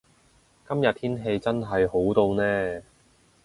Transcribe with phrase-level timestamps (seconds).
[0.67, 2.81] 今日天氣真係好到呢